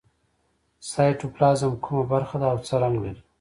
سایتوپلازم 0.89 1.73
کومه 1.85 2.03
برخه 2.13 2.37
ده 2.41 2.47
او 2.51 2.57
څه 2.67 2.75
رنګ 2.83 2.95
لري 3.03 3.21